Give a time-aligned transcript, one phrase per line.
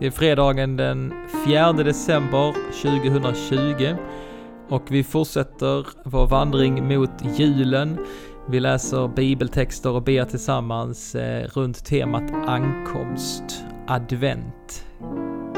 [0.00, 1.14] Det är fredagen den
[1.46, 3.96] 4 december 2020
[4.68, 7.98] och vi fortsätter vår vandring mot julen.
[8.48, 14.86] Vi läser bibeltexter och ber tillsammans eh, runt temat ankomst, advent,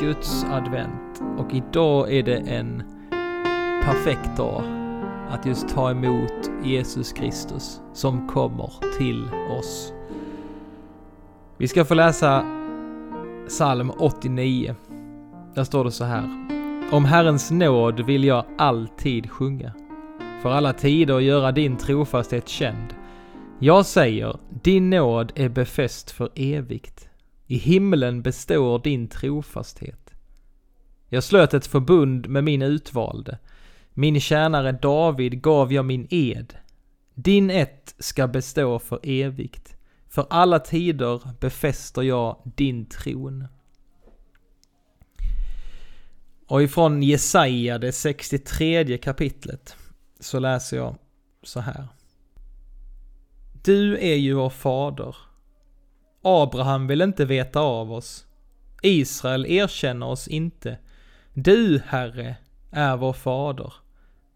[0.00, 1.22] Guds advent.
[1.38, 2.82] Och idag är det en
[3.84, 4.62] perfekt dag
[5.30, 9.28] att just ta emot Jesus Kristus som kommer till
[9.58, 9.92] oss.
[11.56, 12.63] Vi ska få läsa
[13.48, 14.74] psalm 89.
[15.54, 16.48] Där står det så här.
[16.92, 19.72] Om Herrens nåd vill jag alltid sjunga.
[20.42, 22.94] För alla tider göra din trofasthet känd.
[23.58, 27.08] Jag säger, din nåd är befäst för evigt.
[27.46, 30.10] I himlen består din trofasthet.
[31.08, 33.38] Jag slöt ett förbund med min utvalde.
[33.94, 36.54] Min tjänare David gav jag min ed.
[37.14, 39.73] Din ett ska bestå för evigt.
[40.14, 43.46] För alla tider befäster jag din tron.
[46.46, 49.76] Och ifrån Jesaja, det 63 kapitlet,
[50.20, 50.96] så läser jag
[51.42, 51.86] så här.
[53.64, 55.16] Du är ju vår fader.
[56.22, 58.26] Abraham vill inte veta av oss.
[58.82, 60.78] Israel erkänner oss inte.
[61.32, 62.36] Du, Herre,
[62.70, 63.72] är vår fader.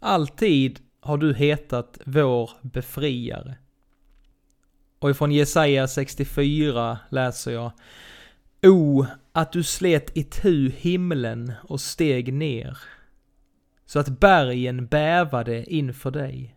[0.00, 3.56] Alltid har du hetat vår befriare.
[5.04, 7.72] Och ifrån Jesaja 64 läser jag
[8.66, 12.78] O, att du slet itu himlen och steg ner,
[13.86, 16.56] så att bergen bävade inför dig.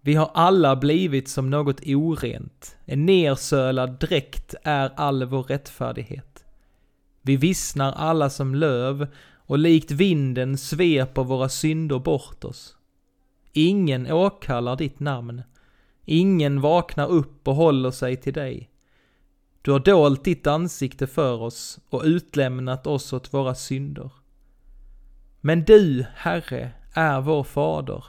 [0.00, 6.44] Vi har alla blivit som något orent, en nersölad dräkt är all vår rättfärdighet.
[7.22, 12.76] Vi vissnar alla som löv och likt vinden sveper våra synder bort oss.
[13.52, 15.42] Ingen åkallar ditt namn.
[16.08, 18.70] Ingen vaknar upp och håller sig till dig.
[19.62, 24.10] Du har dolt ditt ansikte för oss och utlämnat oss åt våra synder.
[25.40, 28.04] Men du, Herre, är vår fader.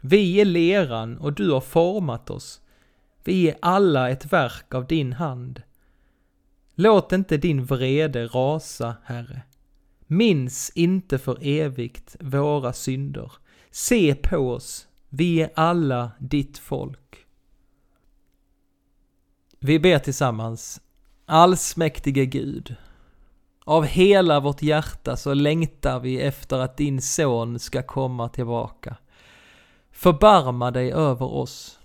[0.00, 2.60] Vi är leran och du har format oss.
[3.24, 5.62] Vi är alla ett verk av din hand.
[6.74, 9.42] Låt inte din vrede rasa, Herre.
[10.06, 13.32] Minns inte för evigt våra synder.
[13.70, 17.26] Se på oss vi är alla ditt folk.
[19.60, 20.80] Vi ber tillsammans.
[21.26, 22.76] Allsmäktige Gud.
[23.64, 28.96] Av hela vårt hjärta så längtar vi efter att din son ska komma tillbaka.
[29.90, 31.78] Förbarma dig över oss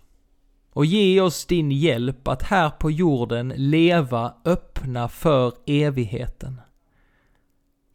[0.70, 6.62] och ge oss din hjälp att här på jorden leva öppna för evigheten.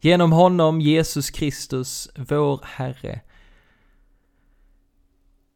[0.01, 3.21] Genom honom, Jesus Kristus, vår Herre,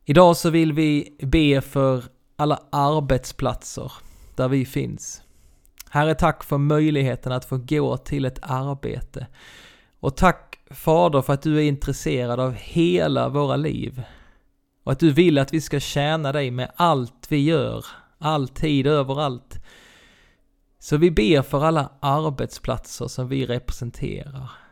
[0.05, 2.03] Idag så vill vi be för
[2.35, 3.91] alla arbetsplatser
[4.35, 5.21] där vi finns.
[5.89, 9.27] Herre, tack för möjligheten att få gå till ett arbete.
[9.99, 14.03] Och tack Fader för att du är intresserad av hela våra liv.
[14.83, 17.85] Och att du vill att vi ska tjäna dig med allt vi gör,
[18.17, 19.59] alltid, överallt.
[20.79, 24.62] Så vi ber för alla arbetsplatser som vi representerar.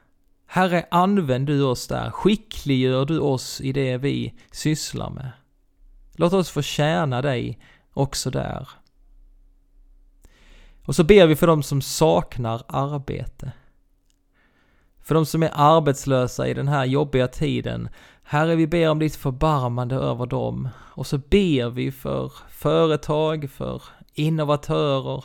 [0.54, 5.32] Herre, använd du oss där, skickliggör du oss i det vi sysslar med.
[6.14, 7.60] Låt oss få tjäna dig
[7.94, 8.70] också där.
[10.86, 13.52] Och så ber vi för dem som saknar arbete.
[15.00, 17.90] För de som är arbetslösa i den här jobbiga tiden.
[18.24, 20.70] Herre, vi ber om ditt förbarmande över dem.
[20.78, 23.82] Och så ber vi för företag, för
[24.14, 25.24] innovatörer,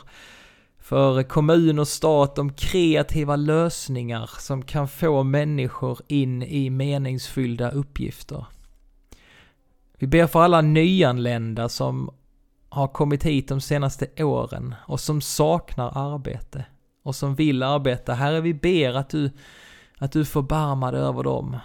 [0.87, 8.45] för kommun och stat om kreativa lösningar som kan få människor in i meningsfyllda uppgifter.
[9.97, 12.13] Vi ber för alla nyanlända som
[12.69, 16.65] har kommit hit de senaste åren och som saknar arbete
[17.03, 18.13] och som vill arbeta.
[18.13, 19.31] Herre, vi ber att du,
[19.97, 21.57] att du förbarmar dig över dem.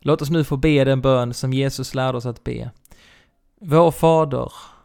[0.00, 2.70] Låt oss nu få be den bön som Jesus lärde oss att be.
[3.60, 4.52] Vår Fader,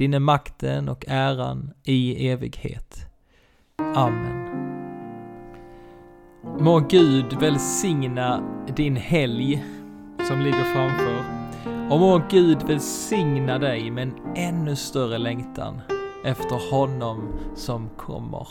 [0.00, 2.96] din är makten och äran i evighet.
[3.94, 4.48] Amen.
[6.60, 8.42] Må Gud välsigna
[8.76, 9.64] din helg
[10.28, 11.24] som ligger framför.
[11.90, 15.80] Och må Gud välsigna dig med en ännu större längtan
[16.24, 18.48] efter honom som kommer.